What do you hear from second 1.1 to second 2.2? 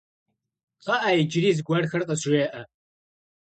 yicıri zıguerxer